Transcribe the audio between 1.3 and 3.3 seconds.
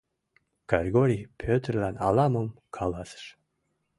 Пӧтырлан ала-мом каласыш.